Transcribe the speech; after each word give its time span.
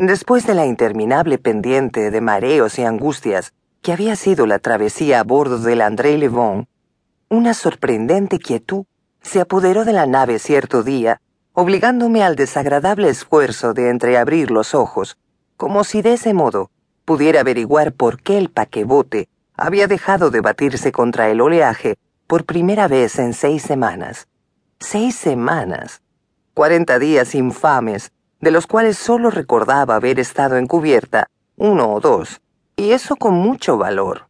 Después 0.00 0.46
de 0.46 0.54
la 0.54 0.64
interminable 0.64 1.36
pendiente 1.36 2.10
de 2.10 2.22
mareos 2.22 2.78
y 2.78 2.84
angustias 2.84 3.52
que 3.82 3.92
había 3.92 4.16
sido 4.16 4.46
la 4.46 4.58
travesía 4.58 5.20
a 5.20 5.24
bordo 5.24 5.58
del 5.58 5.82
André 5.82 6.16
Levon, 6.16 6.68
una 7.28 7.52
sorprendente 7.52 8.38
quietud 8.38 8.86
se 9.20 9.42
apoderó 9.42 9.84
de 9.84 9.92
la 9.92 10.06
nave 10.06 10.38
cierto 10.38 10.82
día, 10.82 11.20
obligándome 11.52 12.22
al 12.22 12.34
desagradable 12.34 13.10
esfuerzo 13.10 13.74
de 13.74 13.90
entreabrir 13.90 14.50
los 14.50 14.74
ojos, 14.74 15.18
como 15.58 15.84
si 15.84 16.00
de 16.00 16.14
ese 16.14 16.32
modo 16.32 16.70
pudiera 17.04 17.40
averiguar 17.40 17.92
por 17.92 18.22
qué 18.22 18.38
el 18.38 18.48
paquebote 18.48 19.28
había 19.54 19.86
dejado 19.86 20.30
de 20.30 20.40
batirse 20.40 20.92
contra 20.92 21.28
el 21.28 21.42
oleaje 21.42 21.98
por 22.26 22.46
primera 22.46 22.88
vez 22.88 23.18
en 23.18 23.34
seis 23.34 23.64
semanas. 23.64 24.28
Seis 24.78 25.14
semanas. 25.14 26.00
Cuarenta 26.54 26.98
días 26.98 27.34
infames, 27.34 28.12
de 28.40 28.50
los 28.50 28.66
cuales 28.66 28.96
solo 28.96 29.30
recordaba 29.30 29.96
haber 29.96 30.18
estado 30.18 30.56
en 30.56 30.66
cubierta 30.66 31.28
uno 31.56 31.92
o 31.92 32.00
dos, 32.00 32.40
y 32.76 32.92
eso 32.92 33.16
con 33.16 33.34
mucho 33.34 33.76
valor. 33.76 34.28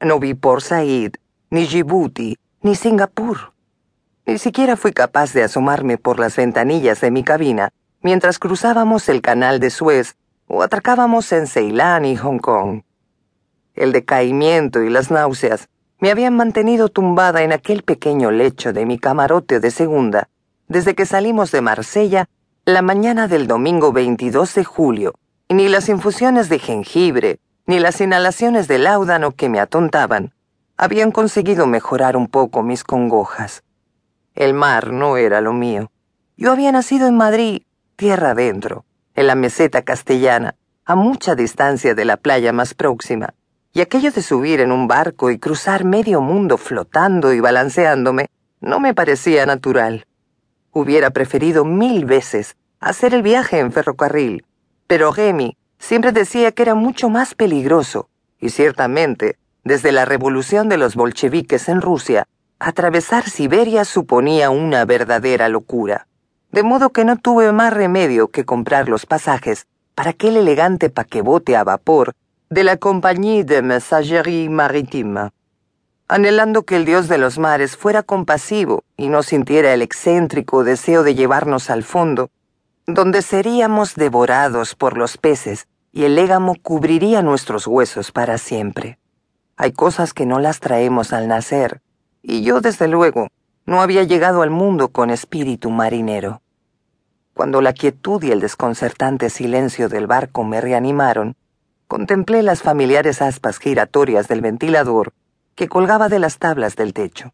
No 0.00 0.20
vi 0.20 0.34
por 0.34 0.62
Said, 0.62 1.14
ni 1.50 1.66
Djibouti, 1.66 2.38
ni 2.62 2.74
Singapur. 2.76 3.52
Ni 4.24 4.38
siquiera 4.38 4.76
fui 4.76 4.92
capaz 4.92 5.32
de 5.32 5.42
asomarme 5.42 5.98
por 5.98 6.20
las 6.20 6.36
ventanillas 6.36 7.00
de 7.00 7.10
mi 7.10 7.24
cabina 7.24 7.70
mientras 8.02 8.38
cruzábamos 8.38 9.08
el 9.08 9.20
canal 9.20 9.58
de 9.58 9.70
Suez 9.70 10.16
o 10.46 10.62
atracábamos 10.62 11.32
en 11.32 11.46
Ceilán 11.46 12.04
y 12.04 12.16
Hong 12.16 12.38
Kong. 12.38 12.82
El 13.74 13.92
decaimiento 13.92 14.82
y 14.82 14.90
las 14.90 15.10
náuseas 15.10 15.68
me 15.98 16.10
habían 16.10 16.36
mantenido 16.36 16.88
tumbada 16.88 17.42
en 17.42 17.52
aquel 17.52 17.82
pequeño 17.82 18.30
lecho 18.30 18.72
de 18.72 18.86
mi 18.86 18.98
camarote 18.98 19.60
de 19.60 19.70
segunda 19.70 20.28
desde 20.68 20.94
que 20.94 21.04
salimos 21.04 21.50
de 21.50 21.60
Marsella 21.60 22.28
la 22.66 22.82
mañana 22.82 23.26
del 23.26 23.46
domingo 23.46 23.90
22 23.90 24.54
de 24.54 24.64
julio, 24.64 25.14
ni 25.48 25.68
las 25.68 25.88
infusiones 25.88 26.48
de 26.48 26.58
jengibre, 26.58 27.40
ni 27.66 27.78
las 27.78 28.00
inhalaciones 28.00 28.68
de 28.68 28.78
láudano 28.78 29.32
que 29.32 29.48
me 29.48 29.60
atontaban, 29.60 30.34
habían 30.76 31.10
conseguido 31.10 31.66
mejorar 31.66 32.16
un 32.16 32.28
poco 32.28 32.62
mis 32.62 32.84
congojas. 32.84 33.64
El 34.34 34.54
mar 34.54 34.92
no 34.92 35.16
era 35.16 35.40
lo 35.40 35.52
mío. 35.52 35.90
Yo 36.36 36.52
había 36.52 36.70
nacido 36.70 37.08
en 37.08 37.16
Madrid, 37.16 37.62
tierra 37.96 38.32
adentro, 38.32 38.84
en 39.14 39.26
la 39.26 39.34
meseta 39.34 39.82
castellana, 39.82 40.54
a 40.84 40.94
mucha 40.94 41.34
distancia 41.34 41.94
de 41.94 42.04
la 42.04 42.18
playa 42.18 42.52
más 42.52 42.74
próxima, 42.74 43.34
y 43.72 43.80
aquello 43.80 44.12
de 44.12 44.22
subir 44.22 44.60
en 44.60 44.70
un 44.70 44.86
barco 44.86 45.30
y 45.30 45.38
cruzar 45.38 45.84
medio 45.84 46.20
mundo 46.20 46.56
flotando 46.56 47.32
y 47.32 47.40
balanceándome 47.40 48.28
no 48.60 48.80
me 48.80 48.94
parecía 48.94 49.46
natural. 49.46 50.06
Hubiera 50.72 51.10
preferido 51.10 51.64
mil 51.64 52.04
veces 52.04 52.56
hacer 52.80 53.14
el 53.14 53.22
viaje 53.22 53.58
en 53.58 53.72
ferrocarril, 53.72 54.44
pero 54.86 55.12
Remy 55.12 55.56
siempre 55.78 56.12
decía 56.12 56.52
que 56.52 56.62
era 56.62 56.74
mucho 56.74 57.08
más 57.08 57.34
peligroso, 57.34 58.08
y 58.40 58.50
ciertamente, 58.50 59.38
desde 59.64 59.92
la 59.92 60.04
revolución 60.04 60.68
de 60.68 60.78
los 60.78 60.96
bolcheviques 60.96 61.68
en 61.68 61.80
Rusia, 61.80 62.26
atravesar 62.58 63.28
Siberia 63.28 63.84
suponía 63.84 64.50
una 64.50 64.84
verdadera 64.84 65.48
locura. 65.48 66.06
De 66.50 66.62
modo 66.62 66.90
que 66.90 67.04
no 67.04 67.16
tuve 67.16 67.52
más 67.52 67.72
remedio 67.72 68.28
que 68.28 68.44
comprar 68.44 68.88
los 68.88 69.06
pasajes 69.06 69.66
para 69.94 70.10
aquel 70.10 70.36
elegante 70.36 70.90
paquebote 70.90 71.56
a 71.56 71.64
vapor 71.64 72.14
de 72.48 72.64
la 72.64 72.76
Compagnie 72.76 73.44
de 73.44 73.62
Messagerie 73.62 74.48
Maritime 74.48 75.30
anhelando 76.10 76.64
que 76.64 76.74
el 76.74 76.84
dios 76.84 77.06
de 77.06 77.18
los 77.18 77.38
mares 77.38 77.76
fuera 77.76 78.02
compasivo 78.02 78.82
y 78.96 79.08
no 79.08 79.22
sintiera 79.22 79.72
el 79.72 79.80
excéntrico 79.80 80.64
deseo 80.64 81.04
de 81.04 81.14
llevarnos 81.14 81.70
al 81.70 81.84
fondo, 81.84 82.30
donde 82.94 83.22
seríamos 83.22 83.94
devorados 83.94 84.74
por 84.74 84.96
los 84.96 85.16
peces 85.16 85.66
y 85.92 86.04
el 86.04 86.14
légamo 86.14 86.54
cubriría 86.62 87.22
nuestros 87.22 87.66
huesos 87.66 88.12
para 88.12 88.38
siempre. 88.38 88.98
Hay 89.56 89.72
cosas 89.72 90.14
que 90.14 90.26
no 90.26 90.38
las 90.38 90.60
traemos 90.60 91.12
al 91.12 91.28
nacer, 91.28 91.82
y 92.22 92.42
yo 92.42 92.60
desde 92.60 92.88
luego 92.88 93.28
no 93.66 93.82
había 93.82 94.04
llegado 94.04 94.42
al 94.42 94.50
mundo 94.50 94.88
con 94.88 95.10
espíritu 95.10 95.70
marinero. 95.70 96.42
Cuando 97.34 97.60
la 97.60 97.72
quietud 97.72 98.22
y 98.22 98.30
el 98.30 98.40
desconcertante 98.40 99.30
silencio 99.30 99.88
del 99.88 100.06
barco 100.06 100.44
me 100.44 100.60
reanimaron, 100.60 101.36
contemplé 101.88 102.42
las 102.42 102.62
familiares 102.62 103.22
aspas 103.22 103.58
giratorias 103.58 104.28
del 104.28 104.40
ventilador 104.40 105.12
que 105.54 105.68
colgaba 105.68 106.08
de 106.08 106.18
las 106.18 106.38
tablas 106.38 106.76
del 106.76 106.92
techo. 106.92 107.32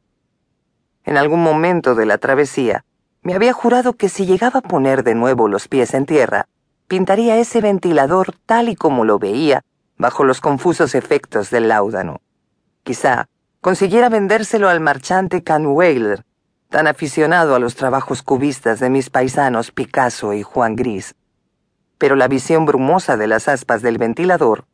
En 1.04 1.16
algún 1.16 1.42
momento 1.42 1.94
de 1.94 2.06
la 2.06 2.18
travesía, 2.18 2.84
me 3.26 3.34
había 3.34 3.52
jurado 3.52 3.94
que 3.94 4.08
si 4.08 4.24
llegaba 4.24 4.60
a 4.60 4.62
poner 4.62 5.02
de 5.02 5.16
nuevo 5.16 5.48
los 5.48 5.66
pies 5.66 5.94
en 5.94 6.06
tierra, 6.06 6.46
pintaría 6.86 7.38
ese 7.38 7.60
ventilador 7.60 8.36
tal 8.46 8.68
y 8.68 8.76
como 8.76 9.04
lo 9.04 9.18
veía, 9.18 9.64
bajo 9.98 10.22
los 10.22 10.40
confusos 10.40 10.94
efectos 10.94 11.50
del 11.50 11.66
láudano. 11.66 12.20
Quizá 12.84 13.26
consiguiera 13.60 14.08
vendérselo 14.10 14.68
al 14.68 14.78
marchante 14.78 15.42
Canweiler, 15.42 16.22
tan 16.68 16.86
aficionado 16.86 17.56
a 17.56 17.58
los 17.58 17.74
trabajos 17.74 18.22
cubistas 18.22 18.78
de 18.78 18.90
mis 18.90 19.10
paisanos 19.10 19.72
Picasso 19.72 20.32
y 20.32 20.44
Juan 20.44 20.76
Gris. 20.76 21.16
Pero 21.98 22.14
la 22.14 22.28
visión 22.28 22.64
brumosa 22.64 23.16
de 23.16 23.26
las 23.26 23.48
aspas 23.48 23.82
del 23.82 23.98
ventilador 23.98 24.66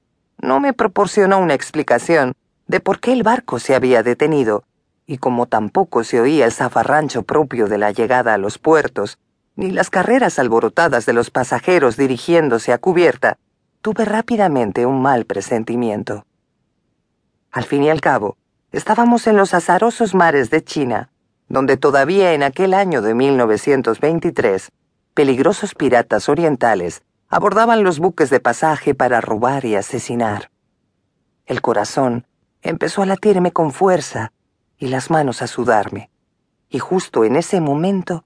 no 0.42 0.60
me 0.60 0.74
proporcionó 0.74 1.38
una 1.38 1.54
explicación 1.54 2.34
de 2.66 2.80
por 2.80 3.00
qué 3.00 3.14
el 3.14 3.22
barco 3.22 3.58
se 3.58 3.74
había 3.74 4.02
detenido, 4.02 4.64
y 5.06 5.18
como 5.18 5.46
tampoco 5.46 6.04
se 6.04 6.20
oía 6.20 6.44
el 6.44 6.52
zafarrancho 6.52 7.22
propio 7.22 7.66
de 7.66 7.78
la 7.78 7.90
llegada 7.90 8.34
a 8.34 8.38
los 8.38 8.58
puertos, 8.58 9.18
ni 9.56 9.70
las 9.70 9.90
carreras 9.90 10.38
alborotadas 10.38 11.06
de 11.06 11.12
los 11.12 11.30
pasajeros 11.30 11.96
dirigiéndose 11.96 12.72
a 12.72 12.78
cubierta, 12.78 13.36
tuve 13.80 14.04
rápidamente 14.04 14.86
un 14.86 15.02
mal 15.02 15.24
presentimiento. 15.24 16.24
Al 17.50 17.64
fin 17.64 17.82
y 17.82 17.90
al 17.90 18.00
cabo, 18.00 18.36
estábamos 18.70 19.26
en 19.26 19.36
los 19.36 19.52
azarosos 19.54 20.14
mares 20.14 20.50
de 20.50 20.64
China, 20.64 21.10
donde 21.48 21.76
todavía 21.76 22.32
en 22.32 22.42
aquel 22.42 22.72
año 22.72 23.02
de 23.02 23.14
1923, 23.14 24.70
peligrosos 25.12 25.74
piratas 25.74 26.28
orientales 26.28 27.02
abordaban 27.28 27.82
los 27.82 27.98
buques 27.98 28.30
de 28.30 28.40
pasaje 28.40 28.94
para 28.94 29.20
robar 29.20 29.64
y 29.64 29.74
asesinar. 29.74 30.50
El 31.44 31.60
corazón 31.60 32.26
empezó 32.62 33.02
a 33.02 33.06
latirme 33.06 33.52
con 33.52 33.72
fuerza 33.72 34.32
y 34.82 34.88
las 34.88 35.12
manos 35.12 35.42
a 35.42 35.46
sudarme. 35.46 36.10
Y 36.68 36.80
justo 36.80 37.22
en 37.24 37.36
ese 37.36 37.60
momento, 37.60 38.24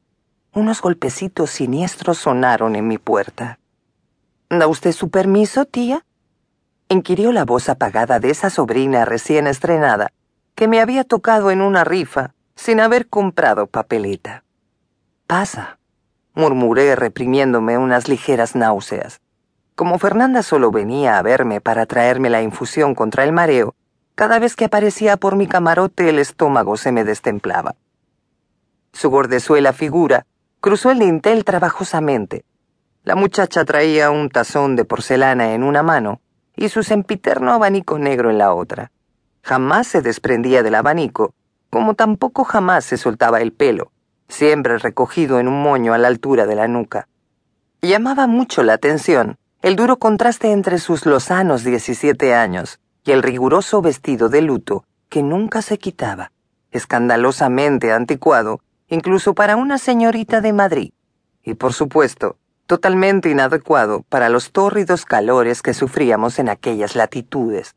unos 0.54 0.80
golpecitos 0.80 1.50
siniestros 1.50 2.16
sonaron 2.16 2.76
en 2.76 2.88
mi 2.88 2.96
puerta. 2.96 3.58
¿Da 4.48 4.66
usted 4.66 4.92
su 4.92 5.10
permiso, 5.10 5.66
tía? 5.66 6.06
inquirió 6.88 7.30
la 7.32 7.44
voz 7.44 7.68
apagada 7.68 8.20
de 8.20 8.30
esa 8.30 8.48
sobrina 8.48 9.04
recién 9.04 9.46
estrenada, 9.46 10.12
que 10.54 10.66
me 10.66 10.80
había 10.80 11.04
tocado 11.04 11.50
en 11.50 11.60
una 11.60 11.84
rifa 11.84 12.32
sin 12.54 12.80
haber 12.80 13.06
comprado 13.06 13.66
papeleta. 13.66 14.42
Pasa, 15.26 15.78
murmuré 16.32 16.96
reprimiéndome 16.96 17.76
unas 17.76 18.08
ligeras 18.08 18.56
náuseas. 18.56 19.20
Como 19.74 19.98
Fernanda 19.98 20.42
solo 20.42 20.70
venía 20.70 21.18
a 21.18 21.22
verme 21.22 21.60
para 21.60 21.84
traerme 21.84 22.30
la 22.30 22.40
infusión 22.40 22.94
contra 22.94 23.24
el 23.24 23.32
mareo, 23.32 23.74
cada 24.16 24.38
vez 24.38 24.56
que 24.56 24.64
aparecía 24.64 25.18
por 25.18 25.36
mi 25.36 25.46
camarote 25.46 26.08
el 26.08 26.18
estómago 26.18 26.78
se 26.78 26.90
me 26.90 27.04
destemplaba. 27.04 27.76
Su 28.94 29.10
gordezuela 29.10 29.74
figura 29.74 30.26
cruzó 30.60 30.90
el 30.90 31.00
dintel 31.00 31.44
trabajosamente. 31.44 32.46
La 33.04 33.14
muchacha 33.14 33.66
traía 33.66 34.10
un 34.10 34.30
tazón 34.30 34.74
de 34.74 34.86
porcelana 34.86 35.52
en 35.52 35.62
una 35.62 35.82
mano 35.82 36.22
y 36.56 36.70
su 36.70 36.82
sempiterno 36.82 37.52
abanico 37.52 37.98
negro 37.98 38.30
en 38.30 38.38
la 38.38 38.54
otra. 38.54 38.90
Jamás 39.42 39.86
se 39.86 40.00
desprendía 40.00 40.62
del 40.62 40.76
abanico, 40.76 41.34
como 41.68 41.92
tampoco 41.92 42.44
jamás 42.44 42.86
se 42.86 42.96
soltaba 42.96 43.42
el 43.42 43.52
pelo, 43.52 43.92
siempre 44.28 44.78
recogido 44.78 45.38
en 45.40 45.46
un 45.46 45.62
moño 45.62 45.92
a 45.92 45.98
la 45.98 46.08
altura 46.08 46.46
de 46.46 46.54
la 46.54 46.68
nuca. 46.68 47.06
Llamaba 47.82 48.26
mucho 48.26 48.62
la 48.62 48.72
atención 48.72 49.36
el 49.60 49.76
duro 49.76 49.98
contraste 49.98 50.52
entre 50.52 50.78
sus 50.78 51.04
lozanos 51.04 51.64
17 51.64 52.34
años 52.34 52.80
y 53.06 53.12
el 53.12 53.22
riguroso 53.22 53.80
vestido 53.80 54.28
de 54.28 54.42
luto 54.42 54.84
que 55.08 55.22
nunca 55.22 55.62
se 55.62 55.78
quitaba, 55.78 56.32
escandalosamente 56.72 57.92
anticuado, 57.92 58.60
incluso 58.88 59.32
para 59.32 59.54
una 59.54 59.78
señorita 59.78 60.40
de 60.40 60.52
Madrid, 60.52 60.92
y 61.42 61.54
por 61.54 61.72
supuesto, 61.72 62.36
totalmente 62.66 63.30
inadecuado 63.30 64.02
para 64.08 64.28
los 64.28 64.50
tórridos 64.50 65.04
calores 65.04 65.62
que 65.62 65.72
sufríamos 65.72 66.40
en 66.40 66.48
aquellas 66.48 66.96
latitudes. 66.96 67.76